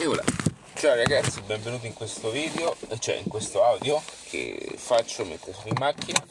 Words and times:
E 0.00 0.06
ora, 0.06 0.22
ciao 0.74 0.94
ragazzi, 0.94 1.40
benvenuti 1.40 1.88
in 1.88 1.92
questo 1.92 2.30
video, 2.30 2.76
cioè 3.00 3.16
in 3.16 3.26
questo 3.26 3.64
audio 3.64 4.00
che 4.30 4.74
faccio 4.76 5.24
mentre 5.24 5.52
sono 5.52 5.66
in 5.70 5.76
macchina. 5.76 6.24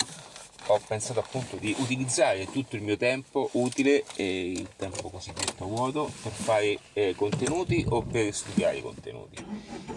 Ho 0.67 0.79
pensato 0.87 1.19
appunto 1.19 1.57
di 1.57 1.75
utilizzare 1.77 2.49
tutto 2.49 2.77
il 2.77 2.81
mio 2.81 2.95
tempo 2.95 3.49
utile 3.53 4.05
e 4.15 4.51
il 4.51 4.69
tempo 4.77 5.09
cosiddetto 5.09 5.65
vuoto 5.65 6.09
per 6.23 6.31
fare 6.31 6.79
eh, 6.93 7.13
contenuti 7.13 7.83
o 7.89 8.03
per 8.03 8.33
studiare 8.33 8.81
contenuti. 8.81 9.45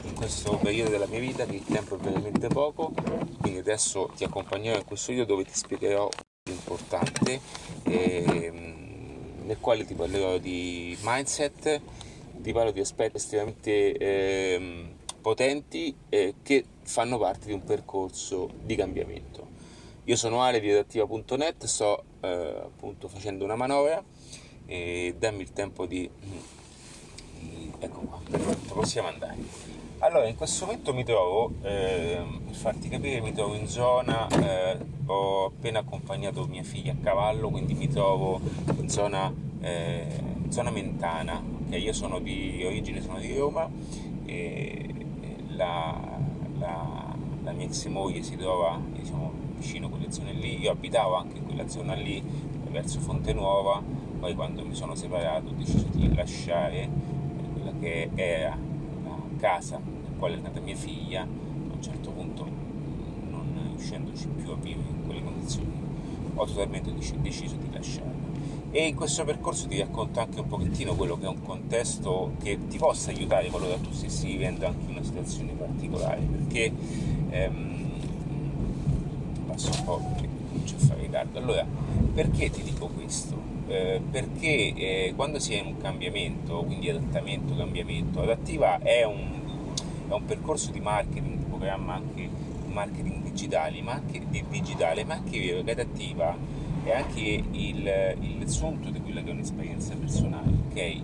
In 0.03 0.15
questo 0.15 0.57
periodo 0.57 0.91
della 0.91 1.07
mia 1.07 1.21
vita 1.21 1.47
che 1.47 1.55
il 1.55 1.65
tempo 1.65 1.95
è 1.95 1.99
veramente 1.99 2.49
poco, 2.49 2.93
quindi 3.41 3.61
adesso 3.61 4.11
ti 4.17 4.25
accompagnerò 4.25 4.79
in 4.79 4.85
questo 4.85 5.13
video 5.13 5.27
dove 5.27 5.45
ti 5.45 5.55
spiegherò 5.55 6.09
l'importante 6.43 7.41
ehm, 7.85 9.45
nel 9.45 9.59
quale 9.61 9.87
ti 9.87 9.95
parlerò 9.95 10.39
di 10.39 10.99
mindset 11.03 11.81
ti 12.41 12.53
parlo 12.53 12.71
di 12.71 12.81
aspetti 12.81 13.17
estremamente 13.17 13.93
eh, 13.97 14.95
potenti 15.21 15.95
eh, 16.09 16.35
che 16.43 16.65
fanno 16.83 17.19
parte 17.19 17.47
di 17.47 17.53
un 17.53 17.63
percorso 17.65 18.51
di 18.63 18.75
cambiamento. 18.75 19.49
Io 20.05 20.17
sono 20.17 20.43
Ale 20.43 20.61
di 20.61 20.71
adattiva.net, 20.71 21.67
sto 21.67 22.03
eh, 22.21 22.63
appunto 22.65 23.09
facendo 23.09 23.45
una 23.45 23.55
manovra 23.55 24.03
e 24.67 25.15
dammi 25.19 25.43
il 25.43 25.53
tempo 25.53 25.87
di... 25.87 26.09
di 27.39 27.73
ecco 27.79 28.01
qua, 28.01 28.19
perfetto, 28.29 28.75
possiamo 28.75 29.09
andare. 29.09 29.37
Allora, 30.03 30.27
in 30.27 30.35
questo 30.35 30.65
momento 30.65 30.95
mi 30.95 31.05
trovo, 31.05 31.53
ehm, 31.61 32.41
per 32.47 32.55
farti 32.55 32.89
capire, 32.89 33.21
mi 33.21 33.33
trovo 33.33 33.55
in 33.55 33.69
zona, 33.69 34.27
eh, 34.29 34.79
ho 35.05 35.45
appena 35.45 35.81
accompagnato 35.81 36.47
mia 36.47 36.63
figlia 36.63 36.93
a 36.93 36.97
cavallo, 37.03 37.51
quindi 37.51 37.75
mi 37.75 37.87
trovo 37.87 38.41
in 38.79 38.89
zona, 38.89 39.31
eh, 39.61 40.07
zona 40.49 40.71
Mentana, 40.71 41.60
io 41.77 41.93
sono 41.93 42.19
di 42.19 42.63
origine, 42.65 43.01
sono 43.01 43.19
di 43.19 43.37
Roma 43.37 43.69
la, 45.61 46.19
la, 46.59 47.15
la 47.43 47.53
mia 47.53 47.67
ex 47.67 47.87
moglie 47.87 48.23
si 48.23 48.37
trova 48.37 48.81
diciamo, 48.93 49.33
vicino 49.57 49.87
a 49.87 49.91
quelle 49.91 50.11
zone 50.11 50.33
lì, 50.33 50.59
io 50.59 50.71
abitavo 50.71 51.17
anche 51.17 51.37
in 51.37 51.45
quella 51.45 51.69
zona 51.69 51.95
lì, 51.95 52.23
verso 52.71 53.01
Fonte 53.01 53.33
Nuova, 53.33 53.83
poi 54.19 54.35
quando 54.35 54.65
mi 54.65 54.75
sono 54.75 54.95
separato 54.95 55.51
ho 55.51 55.53
deciso 55.53 55.87
di 55.93 56.15
lasciare 56.15 56.89
quella 57.53 57.73
che 57.79 58.11
era 58.15 58.57
la 59.05 59.19
casa 59.39 59.79
nella 59.79 60.17
quale 60.19 60.37
è 60.37 60.41
nata 60.41 60.61
mia 60.61 60.77
figlia, 60.77 61.23
a 61.23 61.27
un 61.27 61.83
certo 61.83 62.11
punto 62.11 62.47
non 63.29 63.75
riuscendoci 63.75 64.29
più 64.29 64.51
a 64.51 64.57
vivere 64.57 64.89
in 64.89 65.05
quelle 65.05 65.23
condizioni 65.23 65.73
ho 66.35 66.45
totalmente 66.47 66.93
deciso 67.21 67.57
di 67.57 67.71
lasciare 67.73 68.20
e 68.73 68.87
in 68.87 68.95
questo 68.95 69.25
percorso 69.25 69.67
ti 69.67 69.79
racconto 69.79 70.21
anche 70.21 70.41
un 70.41 70.47
pochettino 70.47 70.95
quello 70.95 71.19
che 71.19 71.25
è 71.25 71.29
un 71.29 71.43
contesto 71.43 72.35
che 72.41 72.57
ti 72.69 72.79
possa 72.79 73.11
aiutare 73.11 73.49
qualora 73.49 73.77
tu 73.77 73.91
stessi 73.91 74.29
vivendo 74.29 74.67
anche 74.67 74.87
una 74.89 75.03
situazione 75.03 75.53
particolare 75.53 76.21
perché 76.21 76.73
ehm, 77.31 77.91
passo 79.47 79.71
un 79.77 79.85
po' 79.85 79.97
perché 79.99 80.29
comincio 80.49 80.77
a 80.77 80.79
fare 80.79 81.01
ritardo 81.01 81.39
allora 81.39 81.67
perché 82.15 82.51
ti 82.51 82.63
dico 82.63 82.87
questo? 82.87 83.39
Eh, 83.67 84.01
perché 84.09 84.75
eh, 84.75 85.13
quando 85.17 85.39
si 85.39 85.55
è 85.55 85.61
in 85.61 85.67
un 85.67 85.77
cambiamento 85.79 86.63
quindi 86.63 86.91
adattamento, 86.91 87.57
cambiamento 87.57 88.21
adattiva 88.23 88.79
è 88.81 89.05
un, 89.05 89.41
è 90.09 90.13
un 90.13 90.25
percorso 90.25 90.71
di 90.71 90.81
marketing 90.81 91.39
di 91.39 91.45
programma 91.45 91.95
anche 91.95 92.29
marketing 92.67 93.23
digitali 93.23 93.83
ma 93.83 93.93
anche, 93.93 94.23
di, 94.29 94.45
digitale 94.49 95.05
ma 95.05 95.15
anche 95.15 95.39
vero 95.41 95.63
che 95.63 95.71
adattiva 95.73 96.37
è 96.85 96.93
anche 96.93 97.21
il, 97.21 98.17
il 98.21 98.49
sunto 98.49 98.91
di 98.91 99.01
quella 99.01 99.23
che 99.23 99.31
è 99.31 99.33
un'esperienza 99.33 99.95
personale, 99.95 100.51
ok? 100.71 101.01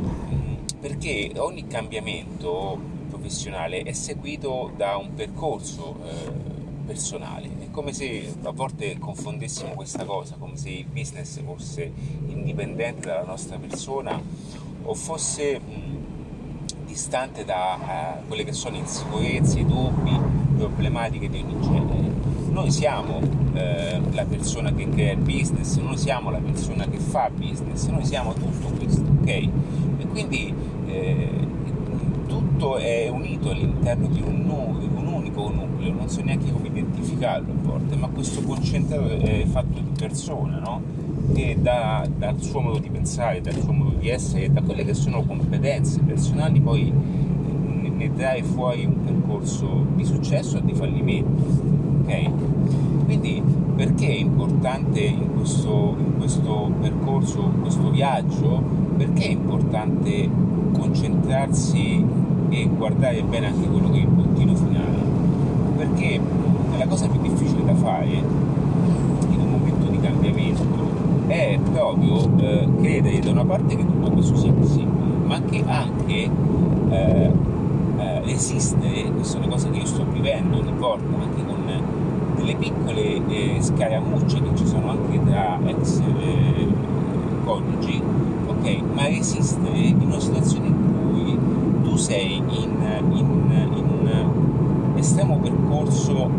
Mm, 0.00 0.54
perché 0.80 1.32
ogni 1.36 1.66
cambiamento 1.66 2.78
professionale 3.08 3.82
è 3.82 3.92
seguito 3.92 4.72
da 4.76 4.96
un 4.96 5.14
percorso 5.14 5.96
eh, 6.04 6.50
personale, 6.84 7.48
è 7.60 7.70
come 7.70 7.92
se 7.92 8.34
a 8.42 8.50
volte 8.50 8.98
confondessimo 8.98 9.74
questa 9.74 10.04
cosa, 10.04 10.36
come 10.38 10.56
se 10.56 10.70
il 10.70 10.86
business 10.86 11.40
fosse 11.42 11.90
indipendente 12.26 13.08
dalla 13.08 13.24
nostra 13.24 13.56
persona 13.58 14.20
o 14.84 14.94
fosse 14.94 15.58
mh, 15.58 15.72
mm, 15.72 15.96
distante 16.84 17.44
da 17.44 18.18
uh, 18.20 18.26
quelle 18.26 18.44
che 18.44 18.52
sono 18.52 18.76
insicurezze, 18.76 19.64
dubbi, 19.64 20.18
problematiche 20.56 21.28
di 21.28 21.38
ogni 21.38 21.60
genere 21.60 22.01
noi 22.52 22.70
siamo 22.70 23.18
eh, 23.54 24.00
la 24.12 24.24
persona 24.24 24.72
che 24.72 24.88
crea 24.88 25.12
il 25.12 25.18
business, 25.18 25.78
noi 25.78 25.96
siamo 25.96 26.30
la 26.30 26.38
persona 26.38 26.84
che 26.84 26.98
fa 26.98 27.30
business, 27.34 27.86
noi 27.88 28.04
siamo 28.04 28.34
tutto 28.34 28.68
questo, 28.76 29.02
ok? 29.20 29.28
E 29.28 30.06
quindi 30.10 30.54
eh, 30.86 31.46
tutto 32.26 32.76
è 32.76 33.08
unito 33.08 33.50
all'interno 33.50 34.06
di 34.08 34.20
un, 34.20 34.48
un, 34.48 35.06
unico 35.06 35.50
nucleo, 35.50 35.92
non 35.92 36.08
so 36.08 36.22
neanche 36.22 36.52
come 36.52 36.68
identificarlo 36.68 37.52
a 37.52 37.56
volte, 37.62 37.96
ma 37.96 38.08
questo 38.08 38.42
concentrato 38.42 39.08
è 39.08 39.44
fatto 39.46 39.80
di 39.80 39.92
persona, 39.98 40.58
no? 40.58 40.82
Che 41.32 41.56
da, 41.58 42.06
dal 42.14 42.40
suo 42.42 42.60
modo 42.60 42.78
di 42.78 42.90
pensare, 42.90 43.40
dal 43.40 43.58
suo 43.58 43.72
modo 43.72 43.96
di 43.98 44.08
essere, 44.08 44.52
da 44.52 44.60
quelle 44.60 44.84
che 44.84 44.92
sono 44.92 45.22
competenze 45.22 46.00
personali, 46.00 46.60
poi 46.60 46.92
ne 46.92 48.12
trae 48.14 48.42
fuori 48.42 48.84
un 48.84 49.02
percorso 49.02 49.86
di 49.94 50.04
successo 50.04 50.58
o 50.58 50.60
di 50.60 50.74
fallimento 50.74 51.91
ok? 52.02 53.04
Quindi 53.04 53.42
perché 53.74 54.06
è 54.06 54.18
importante 54.18 55.00
in 55.00 55.34
questo, 55.36 55.96
in 55.98 56.16
questo 56.18 56.70
percorso, 56.80 57.50
in 57.54 57.60
questo 57.62 57.90
viaggio, 57.90 58.62
perché 58.96 59.24
è 59.24 59.30
importante 59.30 60.28
concentrarsi 60.72 62.04
e 62.48 62.68
guardare 62.76 63.22
bene 63.22 63.46
anche 63.46 63.68
quello 63.68 63.90
che 63.90 63.98
è 63.98 64.02
il 64.02 64.08
bottino 64.08 64.54
finale? 64.54 64.98
Perché 65.76 66.20
la 66.76 66.86
cosa 66.86 67.08
più 67.08 67.20
difficile 67.20 67.64
da 67.64 67.74
fare 67.74 68.06
in 68.08 69.40
un 69.40 69.50
momento 69.50 69.86
di 69.90 69.98
cambiamento 69.98 70.90
è 71.26 71.58
proprio 71.72 72.28
eh, 72.38 72.68
credere 72.80 73.18
da 73.20 73.30
una 73.30 73.44
parte 73.44 73.76
che 73.76 73.86
tutto 73.86 74.10
questo 74.10 74.36
sia 74.36 74.52
possibile, 74.52 74.90
ma 75.24 75.40
che 75.42 75.64
anche 75.66 76.30
eh, 76.90 77.30
eh, 78.24 78.32
esistere, 78.32 79.02
queste 79.12 79.32
sono 79.32 79.44
le 79.44 79.50
cose 79.50 79.70
che 79.70 79.78
io 79.78 79.86
sto 79.86 80.04
vivendo 80.10 80.58
ogni 80.58 80.72
volta, 80.76 81.04
anche 81.04 81.44
con 81.44 81.62
delle 82.36 82.54
piccole 82.56 83.26
eh, 83.28 83.56
scaramucce 83.60 84.42
che 84.42 84.56
ci 84.56 84.66
sono 84.66 84.90
anche 84.90 85.20
tra 85.24 85.58
ex 85.64 86.00
eh, 86.00 86.66
coniugi, 87.44 88.02
ok? 88.46 88.82
Ma 88.94 89.08
esistere 89.08 89.78
in 89.78 90.00
una 90.00 90.20
situazione 90.20 90.66
in 90.66 91.10
cui 91.10 91.38
tu 91.82 91.96
sei 91.96 92.36
in, 92.36 92.44
in, 92.50 93.12
in 93.12 93.28
un 93.28 94.96
estremo 94.96 95.38
percorso 95.38 96.30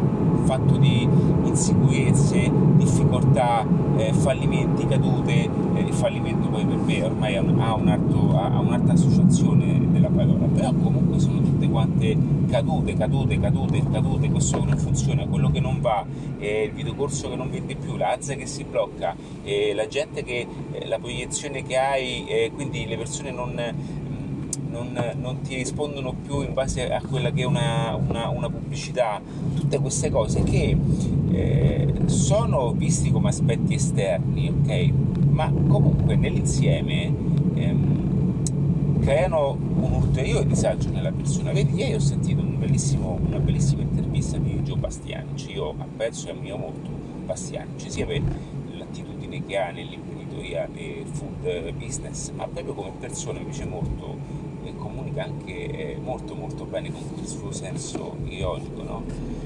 fatto 0.44 0.78
di 0.78 1.08
insicurezze, 1.44 2.52
difficoltà, 2.76 3.66
eh, 3.98 4.14
fallimenti, 4.14 4.86
cadute, 4.86 5.50
eh, 5.76 5.82
il 5.82 5.94
fallimento 5.94 6.50
poi 6.50 6.66
per 6.66 6.78
me 6.78 7.04
ormai 7.04 7.36
ha, 7.36 7.42
un 7.42 7.88
arto, 7.88 8.38
ha 8.38 8.60
un'altra 8.60 8.94
associazione 8.94 9.92
della 9.92 10.10
parola, 10.10 10.46
però 10.46 10.72
comunque 10.74 11.20
sono 11.20 11.42
tutte 11.42 11.70
quante 11.70 12.18
cadute, 12.50 12.94
cadute, 12.94 13.40
cadute, 13.40 13.84
cadute, 13.92 14.30
questo 14.30 14.60
che 14.60 14.66
non 14.66 14.78
funziona, 14.78 15.26
quello 15.26 15.50
che 15.50 15.60
non 15.60 15.80
va, 15.82 16.06
eh, 16.38 16.64
il 16.64 16.72
videocorso 16.72 17.30
che 17.30 17.36
non 17.36 17.50
vende 17.50 17.76
più, 17.76 17.96
la 17.96 18.18
che 18.18 18.46
si 18.46 18.64
blocca, 18.64 19.16
eh, 19.44 19.74
la 19.74 19.88
gente 19.88 20.24
che, 20.24 20.46
eh, 20.72 20.88
la 20.88 21.00
proiezione 21.00 21.64
che 21.64 21.78
hai, 21.78 22.26
eh, 22.28 22.52
quindi 22.54 22.86
le 22.86 22.98
persone 22.98 23.32
non, 23.32 23.60
non, 24.74 25.00
non, 25.20 25.42
ti 25.42 25.56
rispondono 25.56 26.14
più 26.14 26.42
in 26.42 26.54
base 26.54 26.92
a 26.92 27.02
quella 27.02 27.32
che 27.32 27.44
è 27.44 27.46
una, 27.46 27.96
una, 27.96 28.30
una 28.30 28.50
pubblicità, 28.50 29.22
tutte 29.56 29.80
queste 29.80 30.10
cose 30.10 30.42
che 30.42 30.76
eh, 31.32 31.94
sono 32.06 32.72
visti 32.72 33.12
come 33.12 33.30
aspetti 33.30 33.76
esterni, 33.76 34.50
ok? 34.50 34.92
Ma 35.30 35.52
comunque 35.68 36.16
nell'insieme 36.16 37.14
ehm, 37.54 39.00
creano 39.00 39.52
un 39.52 39.94
ulteriore 39.94 40.48
disagio 40.48 40.90
nella 40.90 41.12
persona. 41.12 41.52
Vedi, 41.52 41.76
ieri 41.76 41.94
ho 41.94 42.00
sentito 42.00 42.42
un 42.42 42.54
una 43.34 43.40
bellissima 43.40 43.82
intervista 43.82 44.38
di 44.38 44.64
Gio 44.64 44.76
Bastianici, 44.76 45.52
io 45.52 45.74
apprezzo 45.78 46.28
e 46.28 46.32
ammiro 46.32 46.58
molto 46.58 46.90
Bastianici, 47.26 47.90
sia 47.90 48.06
per 48.06 48.22
l'attitudine 48.78 49.46
che 49.46 49.58
ha 49.58 49.72
nell'imprenditoria 49.72 50.68
e 50.74 51.04
food 51.12 51.72
business, 51.74 52.32
ma 52.32 52.48
proprio 52.48 52.74
come 52.74 52.92
persona 53.00 53.40
mi 53.40 53.46
piace 53.46 53.66
molto 53.66 54.18
e 54.64 54.76
comunica 54.76 55.24
anche 55.24 55.98
molto 56.02 56.36
molto 56.36 56.66
bene 56.66 56.92
con 56.92 57.02
il 57.18 57.28
suo 57.28 57.52
senso 57.52 58.16
ironico. 58.26 58.84
No? 58.84 59.42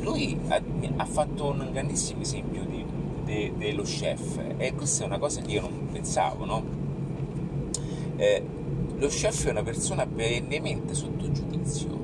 lui 0.00 0.38
ha, 0.48 0.60
ha, 0.96 1.04
fatto 1.04 1.50
un 1.50 1.68
grandissimo 1.72 2.22
esempio 2.22 2.64
di, 2.64 2.84
de, 3.24 3.52
dello 3.56 3.82
chef 3.82 4.40
e 4.56 4.74
questa 4.74 5.04
è 5.04 5.06
una 5.06 5.18
cosa 5.18 5.40
che 5.40 5.52
io 5.52 5.60
non 5.60 5.88
pensavo. 5.90 6.44
No? 6.44 6.64
Eh, 8.16 8.42
lo 8.96 9.06
chef 9.08 9.46
è 9.46 9.50
una 9.50 9.62
persona 9.62 10.06
perennemente 10.06 10.94
sotto 10.94 11.30
giudizio. 11.30 11.96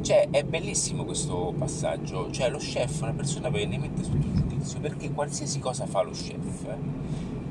Cioè, 0.00 0.28
è 0.30 0.44
bellissimo 0.44 1.04
questo 1.04 1.52
passaggio. 1.56 2.30
Cioè, 2.30 2.48
lo 2.48 2.58
chef 2.58 3.00
è 3.00 3.02
una 3.04 3.12
persona 3.12 3.50
perennemente 3.50 4.02
sotto 4.04 4.32
giudizio 4.32 4.80
perché 4.80 5.12
qualsiasi 5.12 5.58
cosa 5.58 5.86
fa 5.86 6.02
lo 6.02 6.12
chef 6.12 6.76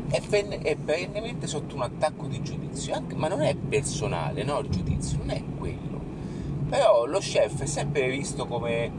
è, 0.09 0.21
pen- 0.27 0.59
è 0.61 0.75
perennemente 0.75 1.47
sotto 1.47 1.75
un 1.75 1.81
attacco 1.81 2.27
di 2.27 2.41
giudizio, 2.41 2.93
anche, 2.93 3.15
ma 3.15 3.27
non 3.27 3.41
è 3.41 3.55
personale, 3.55 4.43
no? 4.43 4.59
Il 4.59 4.69
giudizio 4.69 5.17
non 5.19 5.31
è 5.31 5.43
quello. 5.57 5.99
Però 6.69 7.05
lo 7.05 7.19
chef 7.19 7.61
è 7.61 7.65
sempre 7.65 8.09
visto 8.09 8.45
come 8.45 8.91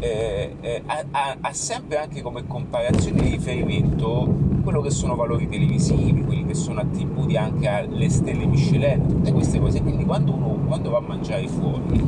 eh, 0.00 0.56
eh, 0.60 0.82
ha, 0.86 1.36
ha, 1.40 1.52
sempre 1.52 1.98
anche 1.98 2.22
come 2.22 2.46
comparazione 2.46 3.22
di 3.22 3.30
riferimento 3.30 4.52
quello 4.62 4.80
che 4.80 4.90
sono 4.90 5.14
valori 5.14 5.48
televisivi, 5.48 6.22
quelli 6.24 6.46
che 6.46 6.54
sono 6.54 6.80
attributi 6.80 7.36
anche 7.36 7.68
alle 7.68 8.08
stelle 8.08 8.46
Michelin, 8.46 9.06
tutte 9.06 9.32
queste 9.32 9.58
cose. 9.58 9.82
Quindi 9.82 10.04
quando 10.04 10.32
uno 10.34 10.54
quando 10.66 10.90
va 10.90 10.98
a 10.98 11.02
mangiare 11.02 11.46
fuori, 11.46 12.02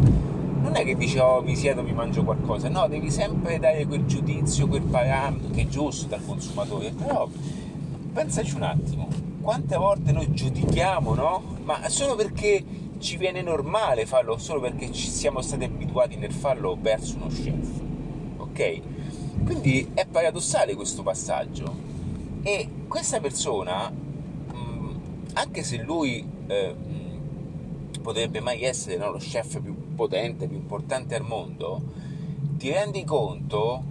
non 0.61 0.75
è 0.75 0.85
che 0.85 0.97
dice 0.97 1.21
oh 1.21 1.43
mi 1.43 1.55
siedo, 1.55 1.83
mi 1.83 1.93
mangio 1.93 2.25
qualcosa, 2.25 2.69
no, 2.69 2.87
devi 2.89 3.11
sempre 3.11 3.59
dare 3.59 3.87
quel 3.87 4.05
giudizio, 4.07 4.67
quel 4.67 4.83
parametro 4.83 5.51
che 5.51 5.63
è 5.63 5.67
giusto 5.67 6.07
dal 6.07 6.25
consumatore, 6.25 6.91
però 6.91 7.29
pensaci 8.17 8.55
un 8.55 8.63
attimo, 8.63 9.09
quante 9.43 9.77
volte 9.77 10.11
noi 10.11 10.33
giudichiamo, 10.33 11.13
no? 11.13 11.59
Ma 11.65 11.87
solo 11.91 12.15
perché 12.15 12.65
ci 12.97 13.19
viene 13.19 13.43
normale 13.43 14.07
farlo, 14.07 14.39
solo 14.39 14.59
perché 14.61 14.91
ci 14.91 15.11
siamo 15.11 15.43
stati 15.43 15.65
abituati 15.65 16.17
nel 16.17 16.33
farlo 16.33 16.79
verso 16.81 17.17
uno 17.17 17.27
chef, 17.27 17.69
ok? 18.39 18.81
Quindi 19.45 19.91
è 19.93 20.07
paradossale 20.07 20.75
questo 20.75 21.03
passaggio 21.03 21.77
e 22.41 22.67
questa 22.89 23.21
persona, 23.21 23.93
anche 25.35 25.63
se 25.63 25.77
lui 25.83 26.27
eh, 26.47 26.75
potrebbe 28.01 28.41
mai 28.41 28.63
essere 28.63 28.97
no, 28.97 29.11
lo 29.11 29.19
chef 29.19 29.61
più 29.61 29.95
potente, 29.95 30.49
più 30.49 30.57
importante 30.57 31.17
al 31.17 31.23
mondo, 31.23 31.83
ti 32.57 32.73
rendi 32.73 33.05
conto 33.05 33.83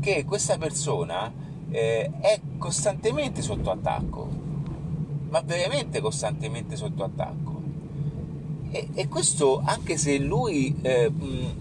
che 0.00 0.26
questa 0.26 0.58
persona 0.58 1.39
eh, 1.70 2.10
è 2.20 2.40
costantemente 2.58 3.42
sotto 3.42 3.70
attacco, 3.70 4.28
ma 5.28 5.40
veramente 5.40 6.00
costantemente 6.00 6.76
sotto 6.76 7.04
attacco. 7.04 7.60
E, 8.70 8.88
e 8.94 9.08
questo 9.08 9.60
anche 9.64 9.96
se 9.96 10.18
lui 10.18 10.76
eh, 10.82 11.10
mh, 11.10 11.54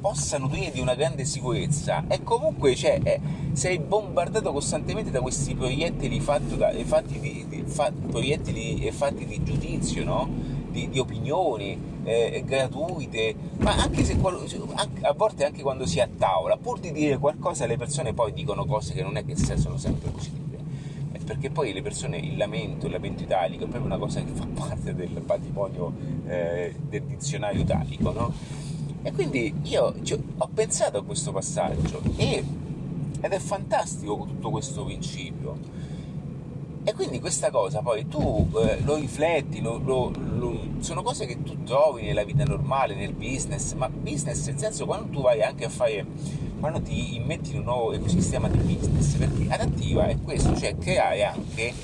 possa 0.00 0.38
nutrire 0.38 0.70
di 0.70 0.80
una 0.80 0.94
grande 0.94 1.24
sicurezza, 1.24 2.04
è 2.06 2.22
comunque, 2.22 2.74
cioè, 2.74 3.00
è, 3.02 3.20
sei 3.52 3.78
bombardato 3.78 4.52
costantemente 4.52 5.10
da 5.10 5.20
questi 5.20 5.54
proiettili 5.54 6.20
fatti, 6.20 6.56
da, 6.56 6.72
fatti 6.84 7.18
di, 7.18 7.44
di, 7.48 7.62
fa, 7.66 7.92
proiettili 7.92 8.90
fatti 8.90 9.26
di 9.26 9.42
giudizio, 9.42 10.04
no? 10.04 10.47
Di, 10.70 10.88
di 10.88 10.98
opinioni 10.98 11.78
eh, 12.04 12.42
gratuite, 12.44 13.34
ma 13.58 13.76
anche 13.76 14.04
se 14.04 14.14
a 14.14 15.12
volte 15.14 15.44
anche 15.44 15.62
quando 15.62 15.86
si 15.86 15.98
è 15.98 16.02
a 16.02 16.08
tavola, 16.08 16.56
pur 16.56 16.78
di 16.78 16.92
dire 16.92 17.18
qualcosa 17.18 17.66
le 17.66 17.76
persone 17.76 18.14
poi 18.14 18.32
dicono 18.32 18.64
cose 18.64 18.94
che 18.94 19.02
non 19.02 19.16
è 19.16 19.24
che 19.24 19.36
sono 19.36 19.76
sempre 19.76 20.10
positive. 20.10 20.56
È 21.12 21.18
perché 21.18 21.50
poi 21.50 21.72
le 21.72 21.82
persone, 21.82 22.18
il 22.18 22.36
lamento, 22.36 22.86
il 22.86 22.92
lamento 22.92 23.22
italico 23.22 23.64
è 23.64 23.68
proprio 23.68 23.86
una 23.86 23.98
cosa 23.98 24.22
che 24.22 24.32
fa 24.32 24.46
parte 24.54 24.94
del 24.94 25.20
patrimonio 25.24 25.92
eh, 26.26 26.74
del 26.88 27.02
dizionario 27.02 27.60
italico, 27.60 28.12
no? 28.12 28.32
E 29.02 29.12
quindi 29.12 29.54
io 29.62 29.94
cioè, 30.02 30.18
ho 30.38 30.48
pensato 30.52 30.98
a 30.98 31.02
questo 31.04 31.32
passaggio 31.32 32.00
e, 32.16 32.44
ed 33.20 33.32
è 33.32 33.38
fantastico 33.38 34.16
tutto 34.26 34.50
questo 34.50 34.84
principio 34.84 35.56
e 36.88 36.94
quindi 36.94 37.20
questa 37.20 37.50
cosa 37.50 37.82
poi 37.82 38.08
tu 38.08 38.48
eh, 38.62 38.80
lo 38.80 38.94
rifletti, 38.94 39.60
lo, 39.60 39.76
lo, 39.76 40.10
lo, 40.10 40.58
sono 40.80 41.02
cose 41.02 41.26
che 41.26 41.42
tu 41.42 41.62
trovi 41.62 42.00
nella 42.06 42.24
vita 42.24 42.44
normale, 42.44 42.94
nel 42.94 43.12
business, 43.12 43.74
ma 43.74 43.90
business 43.90 44.46
nel 44.46 44.56
senso 44.56 44.86
quando 44.86 45.10
tu 45.10 45.20
vai 45.20 45.42
anche 45.42 45.66
a 45.66 45.68
fare, 45.68 46.06
quando 46.58 46.80
ti 46.80 47.16
immetti 47.16 47.50
in 47.50 47.58
un 47.58 47.64
nuovo 47.64 47.92
ecosistema 47.92 48.48
di 48.48 48.56
business, 48.56 49.16
perché 49.16 49.46
adattiva 49.50 50.06
è 50.06 50.16
questo, 50.24 50.56
cioè 50.56 50.78
creare 50.78 51.24
anche 51.24 51.74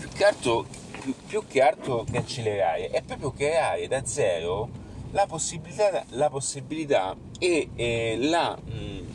più 0.00 0.08
che 0.08 0.24
altro, 0.24 0.66
più, 1.02 1.14
più 1.24 1.42
che, 1.46 1.62
altro 1.62 2.04
che 2.10 2.18
accelerare, 2.18 2.90
è 2.90 3.00
proprio 3.02 3.30
creare 3.30 3.86
da 3.86 4.04
zero 4.04 4.68
la 5.12 5.26
possibilità, 5.26 6.04
la 6.08 6.30
possibilità 6.30 7.14
e 7.38 7.68
eh, 7.76 8.16
la, 8.18 8.58
mh, 8.60 8.72
mm, 8.72 9.06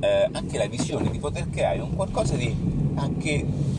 eh, 0.00 0.28
anche 0.32 0.58
la 0.58 0.66
visione 0.66 1.12
di 1.12 1.20
poter 1.20 1.48
creare 1.48 1.78
un 1.78 1.94
qualcosa 1.94 2.34
di 2.34 2.52
anche 2.96 3.70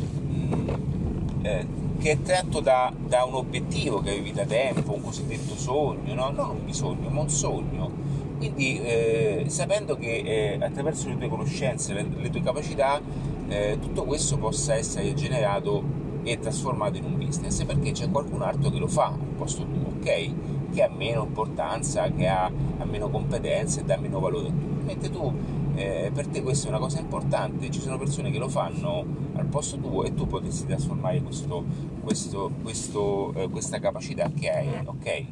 eh, 1.44 1.66
che 2.00 2.12
è 2.12 2.22
tratto 2.22 2.60
da, 2.60 2.92
da, 2.98 3.24
un 3.26 3.36
obiettivo 3.36 4.02
che 4.02 4.12
avevi 4.12 4.32
da 4.32 4.46
tempo, 4.46 4.94
un 4.94 5.02
cosiddetto 5.02 5.56
sogno, 5.56 6.14
no? 6.14 6.32
non 6.32 6.50
un 6.50 6.66
bisogno, 6.66 7.10
ma 7.10 7.22
un 7.22 7.30
sogno. 7.30 7.92
Quindi 8.38 8.82
eh, 8.82 9.46
sapendo 9.48 9.96
che 9.96 10.58
eh, 10.58 10.58
attraverso 10.60 11.08
le 11.08 11.18
tue 11.18 11.30
conoscenze, 11.30 11.94
le, 11.94 12.06
le 12.18 12.30
tue 12.30 12.42
capacità, 12.42 13.00
eh, 13.48 13.78
tutto 13.80 14.04
questo 14.04 14.38
possa 14.38 14.74
essere 14.74 15.14
generato 15.14 15.84
e 16.24 16.40
trasformato 16.40 16.98
in 16.98 17.06
un 17.06 17.18
business, 17.18 17.64
perché 17.64 17.92
c'è 17.92 18.10
qualcun 18.10 18.42
altro 18.42 18.70
che 18.70 18.80
lo 18.80 18.88
fa 18.88 19.08
al 19.08 19.36
posto 19.38 19.66
tuo, 19.66 19.94
ok? 20.00 20.72
Che 20.74 20.84
ha 20.84 20.90
meno 20.90 21.24
importanza, 21.24 22.10
che 22.10 22.28
ha, 22.28 22.46
ha 22.46 22.86
meno 22.86 23.10
competenze 23.10 23.82
e 23.82 23.84
dà 23.84 23.98
meno 23.98 24.20
valore 24.20 24.48
a 24.48 24.52
tu. 24.52 24.73
Mentre 24.84 25.10
tu 25.10 25.34
eh, 25.76 26.12
per 26.14 26.28
te 26.28 26.42
questa 26.42 26.68
è 26.68 26.70
una 26.70 26.80
cosa 26.80 27.00
importante, 27.00 27.72
ci 27.72 27.80
sono 27.80 27.98
persone 27.98 28.32
che 28.32 28.38
lo 28.38 28.50
fanno 28.50 29.06
al 29.36 29.46
posto 29.46 29.78
tuo 29.78 30.04
e 30.04 30.14
tu 30.14 30.28
potresti 30.28 30.66
trasformare 30.66 31.22
questo, 31.22 31.64
questo, 32.04 32.52
questo, 32.62 33.34
eh, 33.36 33.50
questa 33.50 33.80
capacità 33.80 34.30
che 34.30 34.50
hai, 34.50 34.70
ok? 34.86 35.26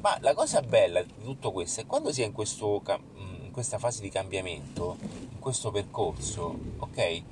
Ma 0.00 0.16
la 0.20 0.34
cosa 0.34 0.60
bella 0.60 1.02
di 1.02 1.12
tutto 1.22 1.52
questo 1.52 1.80
è 1.80 1.86
quando 1.86 2.12
si 2.12 2.22
è 2.22 2.26
in, 2.26 2.32
questo, 2.32 2.82
in 3.16 3.50
questa 3.52 3.78
fase 3.78 4.02
di 4.02 4.08
cambiamento, 4.08 4.96
in 5.32 5.38
questo 5.38 5.70
percorso, 5.70 6.58
ok? 6.78 7.22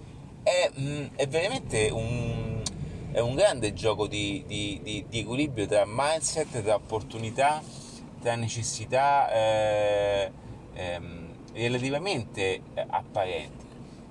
È, 0.43 0.71
mh, 0.75 1.11
è 1.17 1.27
veramente 1.27 1.89
un, 1.91 2.63
è 3.11 3.21
un, 3.21 3.35
grande 3.35 3.73
gioco 3.73 4.07
di, 4.07 4.45
di, 4.47 4.81
di, 4.83 5.05
di, 5.09 5.19
equilibrio 5.19 5.67
tra 5.67 5.85
mindset, 5.87 6.63
tra 6.63 6.75
opportunità, 6.75 7.63
tra 8.21 8.37
necessità. 8.37 9.31
Eh, 9.33 10.31
ehm, 10.75 11.28
relativamente 11.53 12.41
eh, 12.75 12.87
apparenti, 12.89 13.67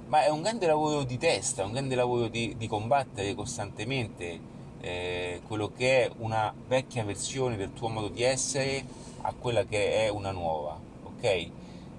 ma 0.07 0.23
è 0.23 0.29
un 0.29 0.41
grande 0.41 0.65
lavoro 0.67 1.03
di 1.03 1.17
testa, 1.17 1.65
un 1.65 1.71
grande 1.71 1.95
lavoro 1.95 2.27
di, 2.27 2.55
di 2.57 2.67
combattere 2.67 3.35
costantemente 3.35 4.39
eh, 4.81 5.41
quello 5.47 5.71
che 5.75 6.05
è 6.05 6.11
una 6.19 6.53
vecchia 6.67 7.03
versione 7.03 7.57
del 7.57 7.73
tuo 7.73 7.89
modo 7.89 8.07
di 8.07 8.23
essere 8.23 8.85
a 9.21 9.33
quella 9.33 9.65
che 9.65 10.05
è 10.05 10.09
una 10.09 10.31
nuova, 10.31 10.79
ok? 11.03 11.49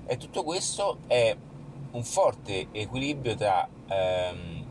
E 0.07 0.17
tutto 0.17 0.43
questo 0.43 0.99
è 1.07 1.37
un 1.91 2.05
forte 2.05 2.69
equilibrio 2.73 3.35
tra 3.35 3.69
ehm, 3.89 4.65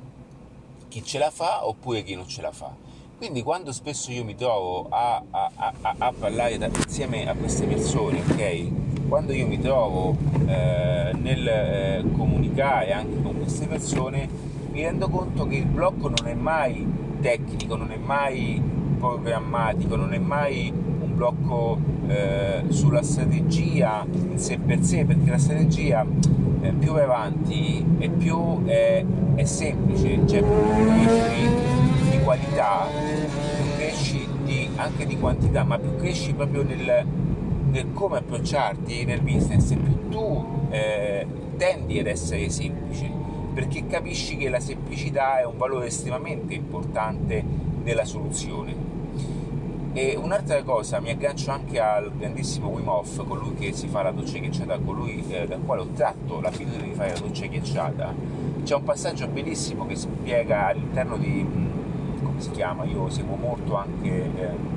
chi 0.87 1.03
ce 1.03 1.17
la 1.19 1.29
fa 1.29 1.67
oppure 1.67 2.03
chi 2.03 2.15
non 2.15 2.27
ce 2.27 2.41
la 2.41 2.51
fa. 2.51 2.73
Quindi 3.17 3.41
quando 3.41 3.71
spesso 3.71 4.11
io 4.11 4.23
mi 4.23 4.35
trovo 4.35 4.87
a, 4.89 5.23
a, 5.29 5.51
a, 5.55 5.95
a 5.97 6.13
parlare 6.13 6.53
insieme 6.53 7.27
a 7.27 7.33
queste 7.33 7.65
persone, 7.65 8.19
ok? 8.19 8.86
Quando 9.07 9.31
io 9.33 9.47
mi 9.47 9.59
trovo 9.59 10.15
eh, 10.45 11.11
nel 11.13 11.47
eh, 11.47 12.03
comunicare 12.15 12.91
anche 12.91 13.21
con 13.21 13.37
queste 13.37 13.65
persone, 13.65 14.27
mi 14.71 14.83
rendo 14.83 15.07
conto 15.09 15.47
che 15.47 15.55
il 15.55 15.65
blocco 15.65 16.09
non 16.09 16.27
è 16.27 16.33
mai 16.33 16.85
tecnico, 17.21 17.75
non 17.75 17.91
è 17.91 17.97
mai 17.97 18.61
programmatico, 18.99 19.95
non 19.95 20.13
è 20.13 20.19
mai 20.19 20.71
un 20.71 21.15
blocco 21.15 21.79
eh, 22.07 22.63
sulla 22.69 23.01
strategia 23.01 24.05
in 24.11 24.37
sé 24.37 24.57
per 24.57 24.81
sé, 24.81 25.05
perché 25.05 25.29
la 25.29 25.37
strategia 25.37 26.05
eh, 26.61 26.71
più 26.71 26.91
vai 26.91 27.03
avanti 27.03 27.85
e 27.99 28.09
più 28.09 28.65
è, 28.65 29.05
è 29.35 29.43
semplice, 29.45 30.19
cioè 30.27 30.41
più 30.41 30.85
cresci 30.85 31.47
di 32.11 32.19
qualità, 32.23 32.87
più 33.55 33.65
cresci 33.77 34.27
di, 34.43 34.69
anche 34.75 35.05
di 35.05 35.17
quantità, 35.17 35.63
ma 35.63 35.79
più 35.79 35.95
cresci 35.95 36.33
proprio 36.33 36.63
nel 36.63 37.05
come 37.93 38.17
approcciarti 38.17 39.05
nel 39.05 39.21
business, 39.21 39.73
più 39.73 40.09
tu 40.09 40.67
eh, 40.69 41.25
tendi 41.57 41.99
ad 41.99 42.07
essere 42.07 42.49
semplice, 42.49 43.09
perché 43.53 43.87
capisci 43.87 44.37
che 44.37 44.49
la 44.49 44.59
semplicità 44.59 45.39
è 45.39 45.45
un 45.45 45.57
valore 45.57 45.87
estremamente 45.87 46.53
importante 46.53 47.43
nella 47.83 48.05
soluzione. 48.05 48.85
E 49.93 50.15
un'altra 50.15 50.61
cosa, 50.61 50.99
mi 50.99 51.09
aggancio 51.09 51.49
anche 51.49 51.79
al 51.79 52.11
grandissimo 52.15 52.67
Wim 52.67 52.87
Hof, 52.87 53.25
colui 53.25 53.55
che 53.55 53.73
si 53.73 53.87
fa 53.87 54.03
la 54.03 54.11
doccia 54.11 54.37
ghiacciata, 54.37 54.77
colui 54.77 55.23
eh, 55.29 55.47
dal 55.47 55.61
quale 55.65 55.81
ho 55.81 55.87
tratto 55.87 56.39
l'abitudine 56.39 56.83
di 56.83 56.93
fare 56.93 57.13
la 57.13 57.19
doccia 57.19 57.47
ghiacciata. 57.47 58.13
C'è 58.63 58.75
un 58.75 58.83
passaggio 58.83 59.27
bellissimo 59.27 59.87
che 59.87 59.95
spiega 59.95 60.67
all'interno 60.67 61.17
di, 61.17 61.43
come 62.21 62.39
si 62.39 62.51
chiama, 62.51 62.83
io 62.83 63.09
seguo 63.09 63.35
molto 63.35 63.75
anche... 63.75 64.09
Eh, 64.09 64.76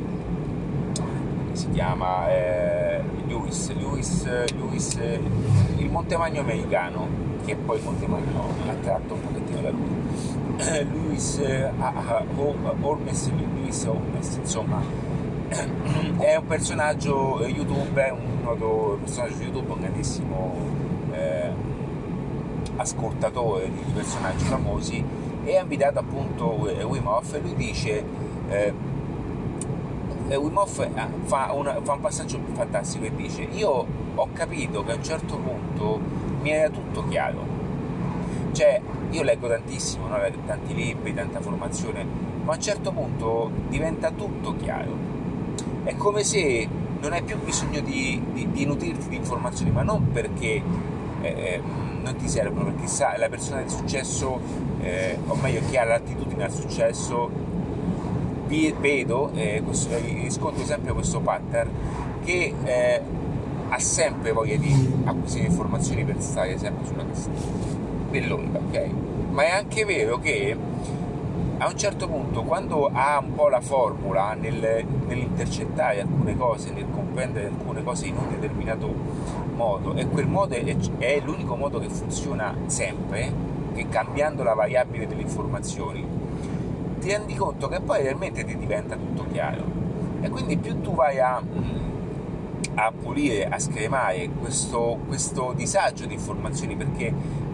chiama 1.72 2.28
eh, 2.30 3.00
Lewis, 3.26 3.72
Lewis, 3.74 4.24
Lewis, 4.54 4.98
il 5.76 5.90
Montemagno 5.90 6.40
americano, 6.40 7.06
che 7.44 7.56
poi 7.56 7.78
il 7.78 7.84
Montemagno 7.84 8.48
ha 8.68 8.74
tratto 8.82 9.14
un 9.14 9.20
pochettino 9.20 9.60
da 9.60 9.70
lui. 9.70 9.98
Lewis 10.58 11.38
eh, 11.38 11.70
Holmes, 12.80 13.30
Lewis 13.30 13.84
Holmes, 13.84 14.36
insomma, 14.36 14.82
è 16.18 16.36
un 16.36 16.46
personaggio 16.46 17.46
YouTube, 17.46 18.04
è 18.04 18.10
un 18.10 18.42
noto 18.42 18.98
personaggio 19.00 19.42
YouTube, 19.42 19.72
un 19.72 19.80
grandissimo 19.80 20.54
eh, 21.12 21.50
ascoltatore 22.76 23.70
di 23.70 23.92
personaggi 23.92 24.44
famosi 24.44 25.04
e 25.44 25.56
ha 25.56 25.62
invitato 25.62 25.98
appunto 25.98 26.44
Wim 26.46 27.06
Hof 27.06 27.34
e 27.34 27.40
lui 27.40 27.54
dice 27.54 28.04
eh, 30.30 30.36
Wim 30.36 30.56
Hof 30.56 30.88
fa, 31.24 31.52
una, 31.52 31.80
fa, 31.82 31.92
un 31.92 32.00
passaggio 32.00 32.40
fantastico 32.52 33.04
e 33.04 33.14
dice 33.14 33.42
io 33.42 33.86
ho 34.14 34.28
capito 34.32 34.84
che 34.84 34.92
a 34.92 34.94
un 34.94 35.02
certo 35.02 35.36
punto 35.36 36.00
mi 36.40 36.50
era 36.50 36.70
tutto 36.70 37.04
chiaro 37.08 37.58
cioè 38.52 38.80
io 39.10 39.22
leggo 39.22 39.48
tantissimo 39.48 40.06
no? 40.06 40.18
tanti 40.46 40.74
libri, 40.74 41.12
tanta 41.12 41.40
formazione 41.40 42.06
ma 42.44 42.52
a 42.52 42.54
un 42.54 42.62
certo 42.62 42.92
punto 42.92 43.50
diventa 43.68 44.12
tutto 44.12 44.54
chiaro 44.56 45.08
è 45.82 45.96
come 45.96 46.22
se 46.22 46.68
non 47.00 47.12
hai 47.12 47.22
più 47.22 47.36
bisogno 47.42 47.80
di, 47.80 48.22
di, 48.32 48.50
di 48.52 48.64
nutrirti 48.64 49.08
di 49.08 49.16
informazioni 49.16 49.72
ma 49.72 49.82
non 49.82 50.12
perché 50.12 50.62
eh, 51.22 51.60
non 52.02 52.16
ti 52.16 52.28
servono 52.28 52.66
perché 52.66 52.86
sa, 52.86 53.16
la 53.18 53.28
persona 53.28 53.62
di 53.62 53.68
successo, 53.68 54.40
eh, 54.80 55.18
o 55.26 55.34
meglio 55.36 55.60
chi 55.68 55.76
ha 55.76 55.84
l'attitudine 55.84 56.44
al 56.44 56.52
successo, 56.52 57.30
vedo, 58.78 59.30
eh, 59.34 59.62
questo, 59.64 59.94
eh, 59.94 60.00
riscontro 60.22 60.64
sempre 60.64 60.92
questo 60.92 61.20
pattern 61.20 61.70
che 62.24 62.54
eh, 62.64 63.00
ha 63.68 63.78
sempre 63.78 64.32
voglia 64.32 64.56
di 64.56 64.92
acquisire 65.04 65.46
informazioni 65.46 66.04
per 66.04 66.20
stare 66.20 66.58
sempre 66.58 66.84
sulla 66.84 67.04
dell'onda, 68.10 68.58
ok? 68.58 68.90
Ma 69.30 69.44
è 69.44 69.50
anche 69.50 69.84
vero 69.84 70.18
che 70.18 70.56
a 71.58 71.68
un 71.68 71.76
certo 71.76 72.08
punto, 72.08 72.42
quando 72.42 72.90
ha 72.92 73.18
un 73.22 73.34
po' 73.34 73.48
la 73.48 73.60
formula 73.60 74.34
nel, 74.34 74.84
nell'intercettare 75.06 76.00
alcune 76.00 76.36
cose, 76.36 76.72
nel 76.72 76.86
comprendere 76.90 77.48
alcune 77.48 77.82
cose 77.84 78.06
in 78.06 78.16
un 78.16 78.30
determinato 78.30 78.92
modo, 79.54 79.94
e 79.94 80.08
quel 80.08 80.26
modo 80.26 80.54
è, 80.54 80.76
è 80.98 81.20
l'unico 81.22 81.56
modo 81.56 81.78
che 81.78 81.90
funziona 81.90 82.56
sempre, 82.66 83.30
che 83.74 83.88
cambiando 83.88 84.42
la 84.42 84.54
variabile 84.54 85.06
delle 85.06 85.20
informazioni, 85.22 86.02
ti 87.00 87.08
rendi 87.08 87.34
conto 87.34 87.68
che 87.68 87.80
poi 87.80 88.02
realmente 88.02 88.44
ti 88.44 88.56
diventa 88.56 88.96
tutto 88.96 89.26
chiaro. 89.32 89.64
E 90.20 90.28
quindi 90.28 90.56
più 90.58 90.80
tu 90.80 90.94
vai 90.94 91.18
a, 91.18 91.42
a 92.74 92.92
pulire, 92.92 93.48
a 93.48 93.58
scremare 93.58 94.28
questo, 94.38 94.98
questo 95.06 95.52
disagio 95.56 96.06
di 96.06 96.14
informazioni, 96.14 96.76
perché 96.76 97.12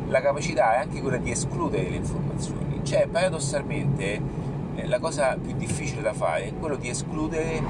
la 0.09 0.21
capacità 0.21 0.75
è 0.75 0.81
anche 0.81 1.01
quella 1.01 1.17
di 1.17 1.31
escludere 1.31 1.89
le 1.89 1.97
informazioni 1.97 2.67
cioè, 2.87 3.09
paradossalmente, 3.09 4.21
eh, 4.77 4.87
la 4.87 5.01
cosa 5.01 5.37
più 5.37 5.57
difficile 5.57 6.03
da 6.03 6.13
fare 6.13 6.47
è 6.47 6.53
quello 6.55 6.77
di 6.77 6.89
escludere 6.89 7.61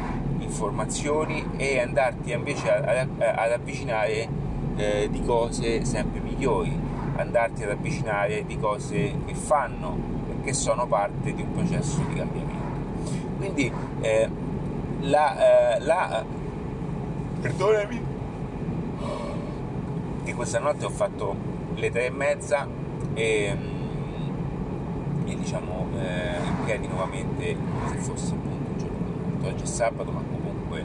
informazioni 0.41 1.43
e 1.57 1.81
andarti 1.81 2.33
invece 2.33 2.71
ad, 2.71 3.51
avvicinare 3.51 4.29
eh, 4.77 5.09
di 5.11 5.23
cose 5.23 5.87
sempre 5.87 6.21
migliori, 6.21 6.79
andarti 7.17 7.63
ad 7.63 7.71
avvicinare 7.71 8.45
di 8.45 8.59
cose 8.59 9.15
che 9.25 9.35
fanno 9.35 9.97
e 10.31 10.45
che 10.45 10.53
sono 10.53 10.87
parte 10.87 11.35
di 11.35 11.43
un 11.43 11.53
processo 11.53 11.99
di 12.09 12.15
cambiamento. 12.15 12.55
Quindi 13.37 13.73
eh, 14.01 14.29
la, 15.01 15.77
eh, 15.77 15.81
la 15.81 16.25
perdonami. 17.41 18.15
Che 20.25 20.35
questa 20.35 20.59
notte 20.59 20.85
ho 20.85 20.91
fatto 20.91 21.37
le 21.75 21.91
tre 21.91 22.07
e 22.07 22.11
mezza 22.11 22.67
e 23.15 23.57
e 25.27 25.35
diciamo 25.37 25.89
eh, 25.99 26.37
in 26.37 26.65
piedi 26.65 26.87
nuovamente 26.87 27.57
come 27.57 27.89
se 27.89 27.97
fosse 27.99 28.35
appunto 28.35 28.71
un 28.71 28.79
giorno 28.79 29.39
come 29.39 29.49
oggi 29.49 29.63
è 29.65 29.67
sabato 29.67 30.11
ma 30.13 30.21
comunque 30.21 30.85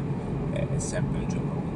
è, 0.52 0.80
sempre 0.80 1.20
un 1.20 1.28
giorno 1.28 1.50
come 1.54 1.70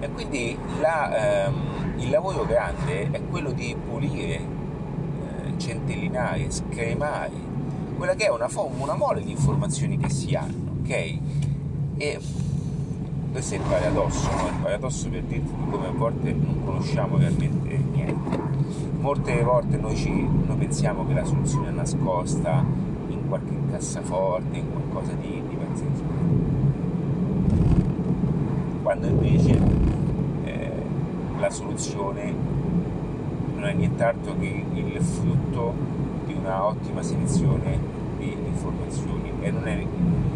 e 0.00 0.10
quindi 0.10 0.58
la, 0.80 1.46
ehm, 1.46 1.81
il 1.96 2.10
lavoro 2.10 2.44
grande 2.44 3.10
è 3.10 3.20
quello 3.28 3.52
di 3.52 3.76
pulire 3.88 4.34
eh, 4.34 5.58
centellinare, 5.58 6.50
scremare 6.50 7.50
quella 7.96 8.14
che 8.14 8.26
è 8.26 8.30
una, 8.30 8.48
una 8.78 8.94
mole 8.94 9.22
di 9.22 9.30
informazioni 9.30 9.96
che 9.98 10.08
si 10.08 10.34
hanno 10.34 10.72
ok? 10.80 11.18
e 11.96 12.20
questo 13.30 13.54
è 13.54 13.58
il 13.58 13.64
paradosso 13.68 14.30
no? 14.30 14.46
il 14.48 14.54
paradosso 14.60 15.08
per 15.08 15.22
dirti 15.22 15.52
come 15.70 15.86
a 15.86 15.90
volte 15.90 16.32
non 16.32 16.64
conosciamo 16.64 17.16
realmente 17.16 17.76
niente 17.92 18.52
molte 19.02 19.42
volte 19.42 19.76
noi, 19.76 19.96
ci, 19.96 20.10
noi 20.10 20.56
pensiamo 20.56 21.04
che 21.06 21.14
la 21.14 21.24
soluzione 21.24 21.68
è 21.68 21.72
nascosta 21.72 22.64
in 23.08 23.26
qualche 23.26 23.52
cassaforte, 23.70 24.56
in 24.56 24.70
qualcosa 24.70 25.12
di, 25.14 25.42
di 25.48 25.56
pazzesco, 25.56 26.04
quando 28.82 29.06
invece 29.08 29.60
la 31.42 31.50
soluzione. 31.50 32.32
Non 33.54 33.64
è 33.64 33.72
nient'altro 33.74 34.36
che 34.38 34.64
il 34.72 35.00
frutto 35.02 35.74
di 36.24 36.34
una 36.34 36.64
ottima 36.64 37.02
selezione 37.02 37.78
di 38.18 38.32
informazioni. 38.46 39.32
E 39.40 39.50
non 39.50 39.66
è 39.66 39.84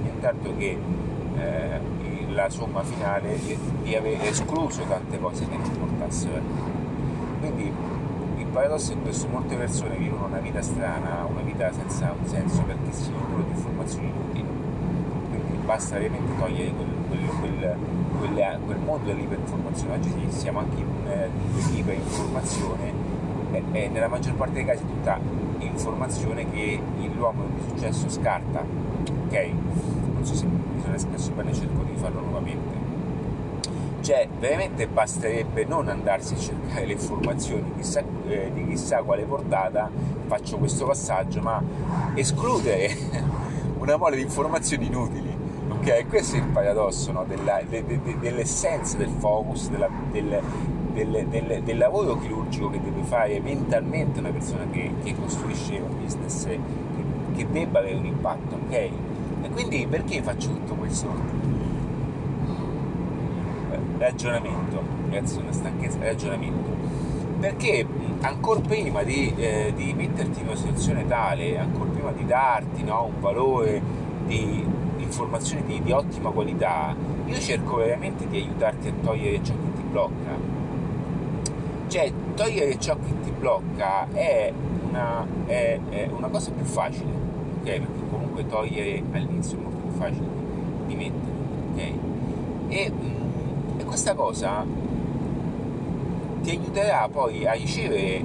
nient'altro 0.03 0.57
che 0.57 0.77
eh, 1.37 1.81
la 2.31 2.51
somma 2.51 2.83
finale 2.83 3.39
di, 3.83 3.95
aver 3.95 4.21
escluso 4.23 4.83
tante 4.83 5.19
cose 5.19 5.49
che 5.49 5.57
non 5.57 5.71
portassero 5.79 6.37
a 6.37 6.41
Quindi 7.41 7.73
paradosso 8.57 8.95
è 8.95 8.97
questo, 9.03 9.29
molte 9.29 9.55
persone 9.55 9.97
vivono 9.97 10.25
una 10.25 10.39
vita 10.39 10.63
strana, 10.63 11.27
una 11.29 11.43
vita 11.43 11.71
senza 11.73 12.15
un 12.19 12.27
senso 12.27 12.63
perché 12.63 12.91
si 12.91 13.11
nutrono 13.11 13.45
di 13.45 13.51
informazioni 13.51 14.07
inutili. 14.09 14.47
Quindi 15.29 15.59
basta 15.67 15.99
veramente 15.99 16.33
togliere 16.39 16.71
quel, 16.71 16.89
quel, 17.09 17.27
quel, 17.41 17.77
quel, 18.19 18.59
quel 18.65 18.79
mondo 18.79 19.07
dell'iperinformazione. 19.07 19.95
Oggi 19.95 20.13
siamo 20.29 20.61
anche 20.61 20.77
in 20.77 20.87
un'iperinformazione 21.71 22.93
e, 23.53 23.63
e 23.73 23.89
nella 23.89 24.09
maggior 24.09 24.35
parte 24.35 24.55
dei 24.55 24.65
casi 24.65 24.85
tutta 24.85 25.19
informazione 25.59 26.51
che 26.51 26.81
l'uomo 27.15 27.45
di 27.55 27.63
successo 27.69 28.09
scarta. 28.09 28.65
Ok? 29.27 29.51
Non 30.15 30.25
so 30.25 30.35
se 30.35 30.47
mi 30.47 30.81
sono 30.83 30.95
espresso 30.95 31.33
bene, 31.33 31.53
cerco 31.53 31.83
di 31.83 31.97
farlo 31.97 32.21
nuovamente 32.21 32.87
cioè, 34.07 34.29
veramente 34.39 34.87
basterebbe 34.87 35.65
non 35.65 35.89
andarsi 35.89 36.35
a 36.35 36.37
cercare 36.37 36.87
le 36.87 36.93
informazioni 36.93 37.73
chissà, 37.75 38.05
eh, 38.29 38.53
di 38.55 38.65
chissà 38.69 39.03
quale 39.03 39.25
portata, 39.25 39.91
faccio 40.27 40.59
questo 40.59 40.87
passaggio, 40.87 41.41
ma 41.41 41.61
escludere 42.15 42.89
una 43.79 43.97
mole 43.97 44.15
di 44.15 44.23
informazioni 44.23 44.87
inutili. 44.87 45.36
Ok, 45.89 46.09
questo 46.09 46.35
è 46.35 46.41
il 46.41 46.47
paradosso 46.47 47.13
no? 47.13 47.25
Della, 47.29 47.63
de, 47.63 47.85
de, 47.87 48.01
de, 48.03 48.19
dell'essenza 48.19 48.97
del 48.97 49.09
focus, 49.21 49.69
della, 49.69 49.89
del, 50.11 50.41
del, 50.93 51.27
del, 51.29 51.63
del, 51.63 51.79
lavoro 51.79 52.19
chirurgico 52.19 52.71
che 52.71 52.81
deve 52.83 53.05
fare 53.05 53.39
mentalmente 53.39 54.19
una 54.19 54.31
persona 54.31 54.67
che, 54.69 54.91
che 55.05 55.15
costruisce 55.15 55.79
un 55.79 55.97
business 56.03 56.45
che, 56.47 56.59
che 57.37 57.47
debba 57.49 57.79
avere 57.79 57.99
un 57.99 58.07
impatto, 58.07 58.57
ok? 58.57 58.73
E 58.73 59.49
quindi 59.53 59.87
perché 59.89 60.25
faccio 60.25 60.49
tutto 60.49 60.75
questo? 60.75 61.55
ragionamento, 63.99 64.83
ragazzi, 65.09 65.39
una 65.39 65.53
stanchezza, 65.53 65.99
ragionamento. 66.01 66.75
Perché 67.39 67.87
ancora 68.23 68.59
prima 68.59 69.05
di, 69.05 69.33
eh, 69.37 69.73
di, 69.77 69.95
metterti 69.95 70.41
in 70.41 70.47
una 70.47 70.57
situazione 70.57 71.07
tale, 71.07 71.57
ancora 71.59 71.91
prima 71.91 72.11
di 72.11 72.27
darti 72.27 72.83
no, 72.83 73.05
un 73.05 73.21
valore 73.21 73.81
di, 74.27 74.37
di 74.37 74.76
informazioni 75.07 75.65
di, 75.65 75.83
di, 75.83 75.93
ottima 75.93 76.31
qualità, 76.31 76.95
io 77.25 77.39
cerco 77.39 77.77
veramente 77.77 78.29
di 78.29 78.37
aiutarti 78.39 78.89
a 78.89 78.93
togliere 79.03 79.43
ciò 79.43 79.55
che 79.55 79.73
ti 79.75 79.83
blocca. 79.91 80.55
Cioè, 81.89 82.13
togliere 82.35 82.79
ciò 82.79 82.97
che 82.97 83.21
ti 83.23 83.31
blocca 83.31 84.07
è 84.13 84.53
una, 84.89 85.27
è, 85.47 85.79
è 85.89 86.09
una 86.11 86.29
cosa 86.29 86.51
più 86.51 86.65
facile, 86.65 87.11
ok? 87.61 87.65
Perché 87.65 88.09
comunque 88.11 88.47
togliere 88.47 89.03
all'inizio 89.13 89.59
è 89.59 89.61
molto 89.63 89.79
più 89.79 89.91
facile 89.93 90.27
di 90.87 90.95
mettere, 90.95 91.33
ok? 91.73 91.93
E 92.69 92.93
e 93.79 93.85
questa 93.85 94.15
cosa 94.15 94.65
ti 96.43 96.51
aiuterà 96.51 97.09
poi 97.09 97.47
a 97.47 97.53
ricevere 97.53 98.25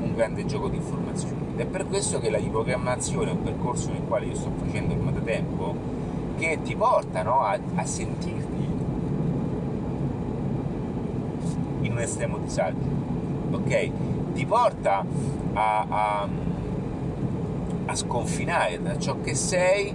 un 0.00 0.14
grande 0.14 0.46
gioco 0.46 0.68
di 0.68 0.76
informazioni. 0.76 1.43
Ed 1.54 1.60
è 1.60 1.66
per 1.66 1.86
questo 1.86 2.18
che 2.18 2.30
la 2.30 2.38
riprogrammazione 2.38 3.30
è 3.30 3.32
un 3.32 3.42
percorso 3.42 3.92
nel 3.92 4.02
quale 4.08 4.26
io 4.26 4.34
sto 4.34 4.50
facendo 4.56 4.94
ormai 4.94 5.12
da 5.12 5.20
tempo, 5.20 5.76
che 6.36 6.58
ti 6.64 6.74
porta 6.74 7.22
no, 7.22 7.42
a, 7.42 7.56
a 7.76 7.86
sentirti 7.86 8.68
in 11.82 11.92
un 11.92 11.98
estremo 12.00 12.38
disagio, 12.38 12.88
ok? 13.52 13.90
Ti 14.32 14.46
porta 14.46 15.04
a, 15.52 15.86
a, 15.88 16.28
a 17.84 17.94
sconfinare 17.94 18.82
tra 18.82 18.98
ciò 18.98 19.20
che 19.20 19.36
sei, 19.36 19.94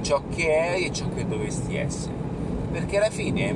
ciò 0.00 0.22
che 0.28 0.72
eri 0.72 0.86
e 0.86 0.92
ciò 0.92 1.06
che 1.14 1.24
dovresti 1.24 1.76
essere. 1.76 2.14
Perché 2.72 2.96
alla 2.96 3.10
fine 3.10 3.54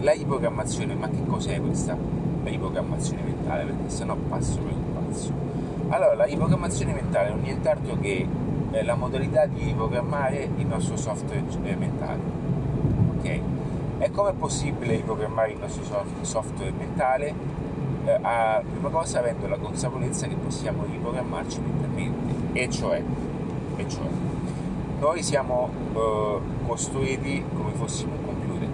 la 0.00 0.12
riprogrammazione, 0.12 0.94
ma 0.94 1.10
che 1.10 1.26
cos'è 1.26 1.60
questa 1.60 1.94
la 2.42 2.48
riprogrammazione 2.48 3.20
mentale? 3.20 3.64
Perché 3.64 3.90
sennò 3.90 4.16
passo 4.16 4.60
per 4.60 4.72
un 4.72 5.08
passo. 5.08 5.49
Allora, 5.90 6.14
la 6.14 6.24
riprogrammazione 6.24 6.92
mentale 6.92 7.30
non 7.30 7.40
è 7.40 7.42
nient'altro 7.42 7.98
che 8.00 8.24
eh, 8.70 8.84
la 8.84 8.94
modalità 8.94 9.46
di 9.46 9.64
riprogrammare 9.64 10.48
il 10.56 10.66
nostro 10.66 10.96
software 10.96 11.42
mentale. 11.74 12.20
Ok? 13.16 13.40
E 13.98 14.10
come 14.12 14.30
è 14.30 14.34
possibile 14.34 14.94
riprogrammare 14.94 15.50
il 15.50 15.58
nostro 15.58 15.82
software 16.22 16.70
mentale? 16.70 17.34
Eh, 18.04 18.18
a, 18.22 18.62
prima 18.64 18.88
cosa 18.88 19.18
avendo 19.18 19.48
la 19.48 19.58
consapevolezza 19.58 20.28
che 20.28 20.36
possiamo 20.36 20.84
riprogrammarci 20.84 21.60
mentalmente 21.60 22.58
E 22.58 22.70
cioè, 22.70 23.02
e 23.76 23.88
cioè 23.88 24.06
noi 25.00 25.22
siamo 25.22 25.70
uh, 25.94 26.66
costruiti 26.66 27.42
come 27.54 27.72
fossimo 27.72 28.12
un 28.14 28.24
computer, 28.24 28.68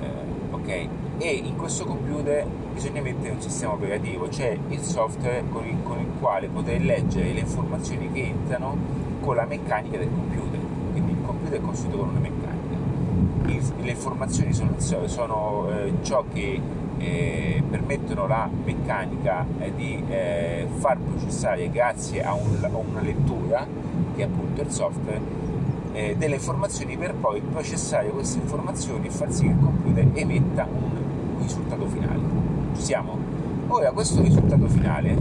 eh, 0.00 0.08
ok? 0.50 1.01
E 1.24 1.34
in 1.34 1.56
questo 1.56 1.84
computer 1.84 2.44
bisogna 2.74 3.00
mettere 3.00 3.30
un 3.30 3.40
sistema 3.40 3.74
operativo, 3.74 4.28
cioè 4.28 4.58
il 4.70 4.80
software 4.80 5.44
con 5.50 5.64
il, 5.64 5.76
con 5.84 6.00
il 6.00 6.08
quale 6.18 6.48
poter 6.48 6.82
leggere 6.82 7.32
le 7.32 7.38
informazioni 7.38 8.10
che 8.10 8.24
entrano 8.24 8.76
con 9.20 9.36
la 9.36 9.44
meccanica 9.44 9.98
del 9.98 10.08
computer. 10.12 10.58
Quindi 10.90 11.12
il 11.12 11.18
computer 11.24 11.60
è 11.60 11.62
costruito 11.62 11.98
con 11.98 12.08
una 12.08 12.18
meccanica. 12.18 12.76
Il, 13.46 13.84
le 13.84 13.90
informazioni 13.92 14.52
sono, 14.52 14.74
sono 15.06 15.68
eh, 15.70 15.92
ciò 16.02 16.24
che 16.32 16.60
eh, 16.98 17.62
permettono 17.70 18.26
la 18.26 18.50
meccanica 18.64 19.46
eh, 19.60 19.72
di 19.76 20.02
eh, 20.08 20.66
far 20.78 20.98
processare 20.98 21.70
grazie 21.70 22.24
a, 22.24 22.34
un, 22.34 22.58
a, 22.60 22.76
una 22.76 23.00
lettura, 23.00 23.64
che 24.16 24.22
è 24.22 24.24
appunto 24.24 24.60
il 24.60 24.72
software, 24.72 25.20
eh, 25.92 26.16
delle 26.16 26.34
informazioni 26.34 26.96
per 26.96 27.14
poi 27.14 27.40
processare 27.40 28.08
queste 28.08 28.38
informazioni 28.38 29.06
e 29.06 29.10
far 29.10 29.30
sì 29.30 29.44
che 29.44 29.50
il 29.50 29.58
computer 29.60 30.08
emetta 30.14 30.66
un 30.66 30.91
risultato 31.42 31.86
finale. 31.86 32.20
Ci 32.74 32.82
siamo? 32.82 33.18
Ora 33.68 33.90
questo 33.92 34.22
risultato 34.22 34.66
finale, 34.68 35.14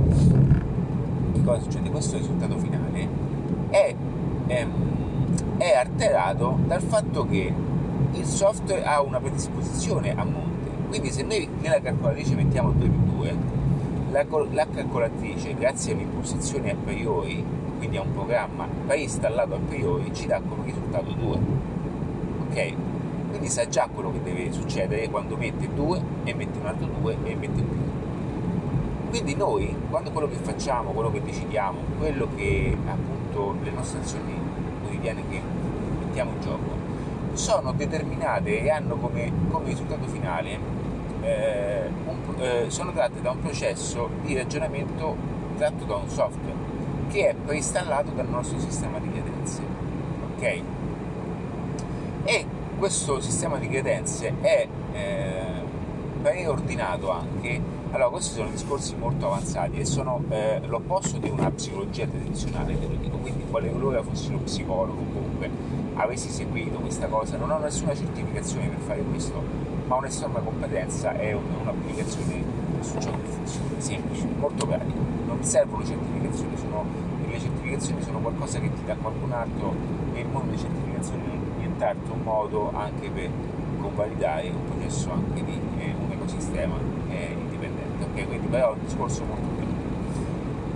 che 1.34 1.44
cosa 1.44 1.62
succede? 1.62 1.90
Questo 1.90 2.18
risultato 2.18 2.58
finale 2.58 3.08
è, 3.70 3.96
ehm, 4.48 4.72
è 5.58 5.74
alterato 5.76 6.58
dal 6.66 6.82
fatto 6.82 7.26
che 7.26 7.54
il 8.14 8.26
software 8.26 8.84
ha 8.84 9.02
una 9.02 9.20
predisposizione 9.20 10.16
a 10.16 10.24
monte 10.24 10.52
quindi 10.92 11.10
se 11.10 11.24
noi 11.24 11.48
nella 11.62 11.80
calcolatrice 11.80 12.36
mettiamo 12.36 12.72
2 12.72 12.90
più 12.90 13.16
2, 13.16 13.36
la, 14.12 14.26
la 14.52 14.68
calcolatrice, 14.68 15.54
grazie 15.54 15.94
all'imposizione 15.94 16.72
a 16.72 16.76
priori, 16.76 17.42
quindi 17.78 17.96
a 17.96 18.02
un 18.02 18.12
programma 18.12 18.68
preinstallato 18.86 19.56
a 19.56 19.60
priori, 19.70 20.14
ci 20.14 20.28
dà 20.28 20.42
come 20.42 20.66
risultato 20.66 21.14
2. 21.14 21.40
Ok? 22.50 22.74
Quindi 23.42 23.58
sa 23.58 23.68
già 23.68 23.90
quello 23.92 24.12
che 24.12 24.22
deve 24.22 24.52
succedere 24.52 25.10
quando 25.10 25.36
mette 25.36 25.68
2 25.74 26.02
e 26.26 26.34
mette 26.36 26.60
un 26.60 26.66
altro 26.68 26.86
2 26.86 27.18
e 27.24 27.36
mette 27.36 27.62
più. 27.64 27.80
Quindi 29.10 29.36
noi, 29.36 29.76
quando 29.90 30.12
quello 30.12 30.28
che 30.28 30.36
facciamo, 30.36 30.92
quello 30.92 31.12
che 31.12 31.24
decidiamo, 31.24 31.80
quello 31.98 32.28
che 32.36 32.78
appunto 32.86 33.56
le 33.64 33.72
nostre 33.72 34.02
azioni 34.02 34.40
quotidiane 34.82 35.24
che 35.28 35.42
mettiamo 36.06 36.34
in 36.34 36.42
gioco, 36.42 36.70
sono 37.34 37.72
determinate 37.72 38.62
e 38.62 38.70
hanno 38.70 38.96
come, 38.98 39.32
come 39.50 39.70
risultato 39.70 40.06
finale 40.06 40.60
eh, 41.22 41.90
un, 42.06 42.18
eh, 42.38 42.66
sono 42.68 42.92
tratte 42.92 43.22
da 43.22 43.32
un 43.32 43.40
processo 43.40 44.08
di 44.22 44.36
ragionamento 44.36 45.16
tratto 45.58 45.84
da 45.86 45.96
un 45.96 46.08
software 46.08 46.54
che 47.10 47.30
è 47.30 47.34
preinstallato 47.34 48.12
dal 48.12 48.30
nostro 48.30 48.60
sistema 48.60 49.00
di 49.00 49.10
credenze. 49.10 49.62
Ok? 50.36 50.62
E 52.24 52.46
questo 52.82 53.22
sistema 53.22 53.60
di 53.60 53.68
credenze 53.68 54.34
è 54.42 54.68
eh, 54.94 55.62
preordinato 56.20 57.12
anche. 57.12 57.62
Allora, 57.92 58.10
questi 58.10 58.34
sono 58.34 58.50
discorsi 58.50 58.96
molto 58.96 59.28
avanzati 59.28 59.78
e 59.78 59.86
sono 59.86 60.24
eh, 60.30 60.62
l'opposto 60.66 61.20
di 61.20 61.30
una 61.30 61.52
psicologia 61.52 62.08
tradizionale, 62.08 62.80
te 62.80 62.88
lo 62.88 62.96
dico. 62.96 63.18
Quindi, 63.18 63.44
qualora 63.52 64.02
fossi 64.02 64.30
uno 64.30 64.40
psicologo, 64.40 65.00
comunque 65.14 65.52
avessi 65.94 66.32
seguito 66.32 66.80
questa 66.80 67.06
cosa, 67.06 67.38
non 67.38 67.52
ho 67.52 67.60
nessuna 67.60 67.94
certificazione 67.94 68.70
per 68.70 68.80
fare 68.80 69.02
questo, 69.04 69.44
ma 69.86 69.98
un'estrema 69.98 70.40
competenza 70.40 71.16
è 71.16 71.34
un'applicazione 71.34 72.44
su 72.80 72.98
ciò 72.98 73.12
che 73.12 73.30
funziona, 73.30 73.70
semplice, 73.78 74.26
molto 74.40 74.66
pratico. 74.66 74.98
Non 75.28 75.44
servono 75.44 75.86
certificazioni, 75.86 76.58
sono, 76.58 76.84
le 77.30 77.40
certificazioni 77.40 78.02
sono 78.02 78.18
qualcosa 78.18 78.60
che 78.60 78.74
ti 78.74 78.84
dà 78.86 78.96
qualcun 78.96 79.32
altro 79.34 79.76
e 80.16 80.22
il 80.22 80.28
mondo 80.30 80.50
delle 80.50 80.58
certificazioni 80.58 81.28
non 81.28 81.41
è 81.82 81.94
nient'altro 81.94 82.14
un 82.14 82.22
modo 82.22 82.72
anche 82.76 83.10
per 83.10 83.30
convalidare 83.80 84.50
un 84.50 84.64
processo 84.66 85.12
anche 85.12 85.44
di 85.44 85.60
eh, 85.80 85.94
un 86.00 86.12
ecosistema 86.12 86.76
eh, 87.10 87.36
indipendente. 87.38 88.06
Okay? 88.12 88.28
Quindi 88.28 88.48
però 88.48 88.70
è 88.70 88.74
un 88.74 88.84
discorso 88.86 89.24
molto 89.24 89.48
pratico. 89.56 89.80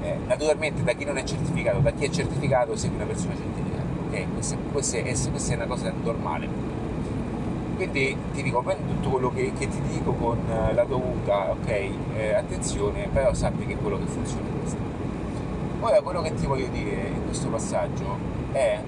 Eh, 0.01 0.17
naturalmente 0.27 0.83
da 0.83 0.93
chi 0.93 1.05
non 1.05 1.17
è 1.17 1.23
certificato, 1.23 1.79
da 1.79 1.91
chi 1.91 2.05
è 2.05 2.09
certificato 2.09 2.75
segue 2.75 2.95
una 2.95 3.05
persona 3.05 3.35
certificata. 3.35 3.83
Okay? 4.07 4.27
Questa, 4.33 4.57
questa, 4.71 4.97
è, 4.97 5.01
questa 5.03 5.53
è 5.53 5.55
una 5.55 5.65
cosa 5.65 5.93
normale 6.03 6.73
quindi 7.75 8.15
ti 8.31 8.41
dico, 8.41 8.61
prendi 8.61 8.83
tutto 8.87 9.09
quello 9.09 9.33
che, 9.33 9.51
che, 9.51 9.67
ti 9.67 9.81
dico 9.91 10.13
con 10.13 10.37
eh, 10.49 10.73
la 10.73 10.85
dovuta, 10.85 11.51
ok, 11.51 11.67
eh, 12.15 12.33
attenzione, 12.33 13.09
però 13.11 13.33
sappi 13.33 13.65
che 13.65 13.73
è 13.73 13.77
quello 13.77 13.97
che 13.97 14.05
funziona 14.05 14.47
in 14.47 14.59
questo. 14.59 14.77
Ora, 15.81 16.01
quello 16.01 16.21
che 16.21 16.33
ti 16.35 16.45
voglio 16.45 16.67
dire 16.67 17.09
in 17.13 17.25
questo 17.25 17.49
passaggio 17.49 18.17
è 18.53 18.79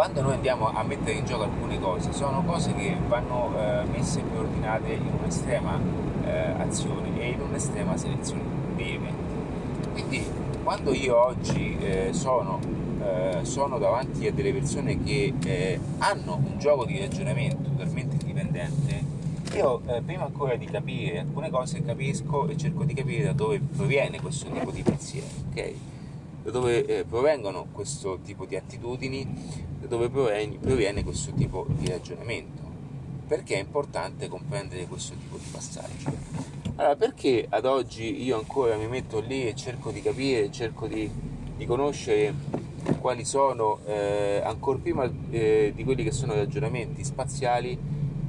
quando 0.00 0.22
noi 0.22 0.32
andiamo 0.32 0.72
a 0.72 0.82
mettere 0.82 1.18
in 1.18 1.26
gioco 1.26 1.42
alcune 1.42 1.78
cose, 1.78 2.10
sono 2.14 2.42
cose 2.42 2.72
che 2.72 2.96
vanno 3.06 3.52
eh, 3.54 3.84
messe 3.84 4.22
più 4.22 4.38
ordinate 4.38 4.92
in 4.94 5.06
un'estrema 5.18 5.78
eh, 6.24 6.54
azione 6.56 7.20
e 7.20 7.28
in 7.32 7.40
un'estrema 7.42 7.94
selezione 7.98 8.40
dei 8.76 8.94
eventi. 8.94 9.34
Quindi 9.92 10.24
quando 10.64 10.94
io 10.94 11.22
oggi 11.22 11.76
eh, 11.78 12.14
sono 12.14 12.60
eh, 13.02 13.40
sono 13.44 13.76
davanti 13.76 14.26
a 14.26 14.32
delle 14.32 14.54
persone 14.54 15.02
che 15.02 15.34
eh, 15.44 15.78
hanno 15.98 16.36
un 16.46 16.58
gioco 16.58 16.86
di 16.86 16.98
ragionamento 16.98 17.68
totalmente 17.68 18.16
indipendente, 18.22 19.04
io 19.52 19.82
eh, 19.86 20.00
prima 20.00 20.24
ancora 20.24 20.56
di 20.56 20.64
capire 20.64 21.18
alcune 21.18 21.50
cose 21.50 21.82
capisco 21.82 22.48
e 22.48 22.56
cerco 22.56 22.84
di 22.84 22.94
capire 22.94 23.24
da 23.24 23.32
dove 23.32 23.60
proviene 23.60 24.18
questo 24.18 24.48
tipo 24.50 24.70
di 24.70 24.80
pensiero, 24.80 25.26
ok? 25.50 25.72
Da 26.42 26.50
dove 26.52 26.86
eh, 26.86 27.04
provengono 27.04 27.66
questo 27.70 28.20
tipo 28.24 28.46
di 28.46 28.56
attitudini, 28.56 29.68
da 29.80 29.86
dove 29.86 30.08
proviene, 30.08 30.58
proviene 30.58 31.02
questo 31.02 31.32
tipo 31.32 31.66
di 31.68 31.88
ragionamento. 31.88 32.68
Perché 33.26 33.54
è 33.54 33.60
importante 33.60 34.28
comprendere 34.28 34.86
questo 34.86 35.14
tipo 35.14 35.36
di 35.36 35.48
passaggi. 35.50 36.04
Allora, 36.76 36.96
perché 36.96 37.46
ad 37.48 37.64
oggi 37.64 38.22
io 38.22 38.36
ancora 38.36 38.76
mi 38.76 38.88
metto 38.88 39.20
lì 39.20 39.46
e 39.46 39.54
cerco 39.54 39.90
di 39.90 40.02
capire, 40.02 40.50
cerco 40.50 40.86
di, 40.86 41.10
di 41.56 41.66
conoscere 41.66 42.34
quali 43.00 43.24
sono, 43.24 43.80
eh, 43.86 44.40
ancora 44.42 44.78
prima 44.78 45.10
eh, 45.30 45.72
di 45.74 45.84
quelli 45.84 46.02
che 46.02 46.10
sono 46.10 46.34
ragionamenti 46.34 47.04
spaziali, 47.04 47.78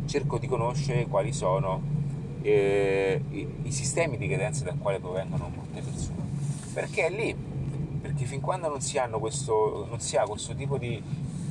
cerco 0.05 0.37
di 0.37 0.47
conoscere 0.47 1.05
quali 1.07 1.31
sono 1.31 1.81
eh, 2.41 3.21
i, 3.29 3.47
i, 3.63 3.71
sistemi 3.71 4.17
di 4.17 4.27
credenza 4.27 4.63
dal 4.63 4.77
quale 4.77 4.99
provengono 4.99 5.49
molte 5.55 5.81
persone. 5.81 6.19
Perché 6.73 7.05
è 7.05 7.09
lì, 7.09 7.35
perché 8.01 8.25
fin 8.25 8.41
quando 8.41 8.67
non 8.67 8.81
si, 8.81 8.99
questo, 9.19 9.85
non 9.89 9.99
si 9.99 10.17
ha 10.17 10.23
questo 10.23 10.53
tipo 10.55 10.77
di, 10.77 11.01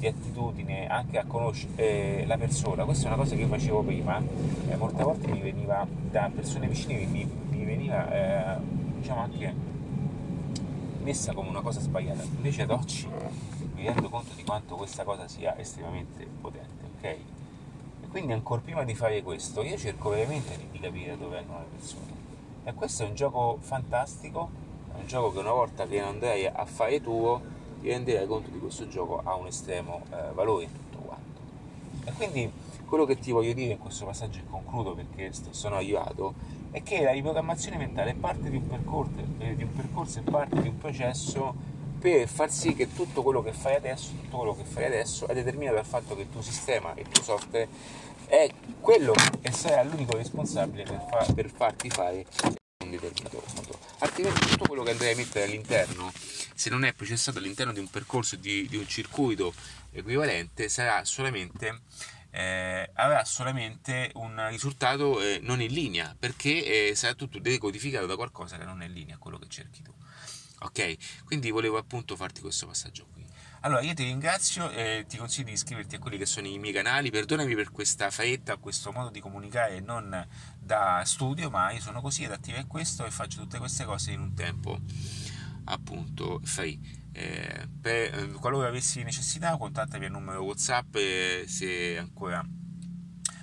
di, 0.00 0.06
attitudine 0.06 0.88
anche 0.88 1.18
a 1.18 1.24
conoscere 1.26 1.74
eh, 1.76 2.24
la 2.26 2.38
persona, 2.38 2.84
questa 2.84 3.04
è 3.04 3.06
una 3.08 3.16
cosa 3.16 3.34
che 3.36 3.42
io 3.42 3.48
facevo 3.48 3.82
prima, 3.82 4.20
eh, 4.68 4.76
molte 4.76 5.02
volte 5.04 5.30
mi 5.30 5.40
veniva 5.40 5.86
da 6.10 6.30
persone 6.34 6.66
vicine, 6.66 7.04
mi, 7.04 7.30
mi 7.50 7.64
veniva 7.64 8.56
eh, 8.56 8.60
diciamo 8.98 9.20
anche 9.20 9.54
messa 11.02 11.32
come 11.32 11.48
una 11.48 11.60
cosa 11.60 11.80
sbagliata. 11.80 12.22
Invece 12.22 12.62
ad 12.62 12.70
oggi 12.70 13.08
mi 13.74 13.84
rendo 13.84 14.08
conto 14.08 14.34
di 14.34 14.44
quanto 14.44 14.76
questa 14.76 15.04
cosa 15.04 15.28
sia 15.28 15.56
estremamente 15.58 16.26
potente, 16.40 16.84
ok? 16.96 17.04
E 17.04 18.06
quindi 18.10 18.32
ancora 18.32 18.60
prima 18.60 18.84
di 18.84 18.94
fare 18.94 19.22
questo, 19.22 19.62
io 19.62 19.76
cerco 19.76 20.10
veramente 20.10 20.58
di 20.70 20.78
capire 20.78 21.16
dove 21.16 21.36
vengono 21.36 21.60
le 21.60 21.76
persone. 21.76 22.18
E 22.64 22.74
questo 22.74 23.04
è 23.04 23.06
un 23.06 23.14
gioco 23.14 23.58
fantastico, 23.60 24.50
è 24.94 25.00
un 25.00 25.06
gioco 25.06 25.32
che 25.32 25.38
una 25.38 25.52
volta 25.52 25.86
che 25.86 26.00
andrai 26.00 26.46
a 26.46 26.64
fare 26.64 27.00
tuo, 27.00 27.40
ti 27.80 27.88
renderai 27.88 28.26
conto 28.26 28.50
di 28.50 28.58
questo 28.58 28.88
gioco 28.88 29.20
ha 29.24 29.34
un 29.34 29.46
estremo 29.46 30.02
eh, 30.10 30.32
valore 30.34 30.64
in 30.64 30.72
tutto 30.72 30.98
quanto. 30.98 31.40
E 32.04 32.12
quindi 32.12 32.50
quello 32.84 33.04
che 33.04 33.18
ti 33.18 33.30
voglio 33.30 33.52
dire 33.52 33.72
in 33.72 33.78
questo 33.78 34.04
passaggio 34.04 34.38
e 34.40 34.42
concludo 34.50 34.94
perché 34.94 35.30
sono 35.50 35.76
arrivato 35.76 36.34
è 36.72 36.82
che 36.82 37.02
la 37.02 37.12
riprogrammazione 37.12 37.76
mentale 37.76 38.10
è 38.10 38.14
parte 38.14 38.50
di 38.50 38.56
un 38.56 38.66
percorso, 38.66 39.12
eh, 39.38 39.54
di 39.54 39.62
un 39.62 39.72
percorso 39.72 40.18
è 40.18 40.22
parte 40.22 40.60
di 40.60 40.68
un 40.68 40.78
processo 40.78 41.54
per 42.00 42.26
far 42.28 42.50
sì 42.50 42.74
che 42.74 42.92
tutto 42.94 43.22
quello 43.22 43.42
che 43.42 43.52
fai 43.52 43.74
adesso, 43.74 44.12
tutto 44.22 44.38
quello 44.38 44.56
che 44.56 44.64
fai 44.64 44.86
adesso 44.86 45.26
è 45.28 45.34
determinato 45.34 45.76
dal 45.76 45.84
fatto 45.84 46.16
che 46.16 46.22
il 46.22 46.30
tuo 46.30 46.42
sistema, 46.42 46.94
il 46.96 47.08
tuo 47.08 47.22
software 47.22 47.68
è 48.26 48.48
quello 48.80 49.12
e 49.40 49.52
sarà 49.52 49.82
l'unico 49.82 50.16
responsabile 50.16 50.84
per, 50.84 51.04
fa- 51.10 51.32
per 51.32 51.50
farti 51.50 51.90
fare 51.90 52.24
un 52.84 52.90
determinato. 52.90 53.59
Altrimenti 54.00 54.46
tutto 54.46 54.66
quello 54.66 54.82
che 54.82 54.90
andrai 54.90 55.12
a 55.12 55.16
mettere 55.16 55.44
all'interno, 55.44 56.12
se 56.54 56.70
non 56.70 56.84
è 56.84 56.92
processato 56.92 57.38
all'interno 57.38 57.72
di 57.72 57.80
un 57.80 57.88
percorso, 57.88 58.36
di, 58.36 58.66
di 58.68 58.76
un 58.76 58.88
circuito 58.88 59.54
equivalente, 59.92 60.68
sarà 60.68 61.04
solamente 61.04 61.82
eh, 62.30 62.88
avrà 62.94 63.24
solamente 63.24 64.12
un 64.14 64.46
risultato 64.48 65.20
eh, 65.20 65.40
non 65.42 65.60
in 65.60 65.72
linea 65.72 66.14
perché 66.18 66.90
eh, 66.90 66.94
sarà 66.94 67.14
tutto 67.14 67.40
decodificato 67.40 68.06
da 68.06 68.14
qualcosa 68.14 68.56
che 68.56 68.64
non 68.64 68.82
è 68.82 68.86
in 68.86 68.92
linea 68.92 69.16
con 69.18 69.30
quello 69.30 69.38
che 69.38 69.48
cerchi 69.48 69.82
tu. 69.82 69.92
Ok? 70.60 71.24
Quindi 71.24 71.50
volevo 71.50 71.78
appunto 71.78 72.16
farti 72.16 72.40
questo 72.40 72.66
passaggio 72.66 73.06
qui. 73.12 73.24
Allora, 73.62 73.82
io 73.82 73.92
ti 73.92 74.04
ringrazio 74.04 74.70
e 74.70 75.04
ti 75.06 75.18
consiglio 75.18 75.48
di 75.48 75.52
iscriverti 75.52 75.96
a 75.96 75.98
quelli 75.98 76.16
che 76.16 76.24
sono 76.24 76.46
i 76.46 76.58
miei 76.58 76.72
canali. 76.72 77.10
Perdonami 77.10 77.54
per 77.54 77.70
questa 77.70 78.10
fretta, 78.10 78.56
questo 78.56 78.90
modo 78.90 79.10
di 79.10 79.20
comunicare 79.20 79.80
non 79.80 80.26
da 80.58 81.02
studio, 81.04 81.50
ma 81.50 81.70
io 81.70 81.80
sono 81.80 82.00
così 82.00 82.24
adattivo 82.24 82.56
a 82.56 82.64
questo 82.64 83.04
e 83.04 83.10
faccio 83.10 83.40
tutte 83.40 83.58
queste 83.58 83.84
cose 83.84 84.12
in 84.12 84.20
un 84.20 84.32
tempo 84.32 84.78
appunto 85.64 86.40
free. 86.42 86.78
Eh, 87.12 87.68
per, 87.78 88.14
eh, 88.14 88.28
qualora 88.32 88.68
avessi 88.68 89.02
necessità 89.02 89.54
contattami 89.58 90.06
al 90.06 90.12
numero 90.12 90.42
whatsapp 90.42 90.94
eh, 90.94 91.44
se 91.46 91.98
ancora 91.98 92.42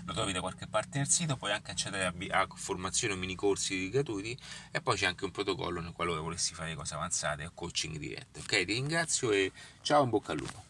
lo 0.08 0.14
trovi 0.14 0.32
da 0.32 0.40
qualche 0.40 0.68
parte 0.68 0.98
nel 1.00 1.10
sito, 1.10 1.36
puoi 1.36 1.52
anche 1.52 1.72
accedere 1.72 2.06
a, 2.06 2.40
a 2.40 2.48
formazioni 2.56 3.14
o 3.14 3.18
mini 3.18 3.36
corsi 3.36 3.90
gratuiti 3.90 4.38
e 4.72 4.82
poi 4.82 4.96
c'è 4.96 5.06
anche 5.06 5.26
un 5.26 5.32
protocollo 5.32 5.82
nel 5.82 5.92
qualora 5.92 6.22
volessi 6.22 6.54
fare 6.54 6.76
cose 6.76 6.94
avanzate 6.94 7.46
o 7.46 7.52
coaching 7.54 7.98
diretto. 7.98 8.40
Ok, 8.40 8.66
ti 8.66 8.74
ringrazio 8.74 9.32
e 9.32 9.52
ciao, 9.82 10.04
in 10.04 10.10
bocca 10.10 10.32
al 10.32 10.38
lupo. 10.38 10.67